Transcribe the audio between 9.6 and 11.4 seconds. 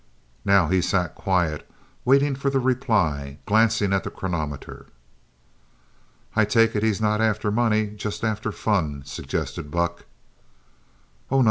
Buck. "Oh, no.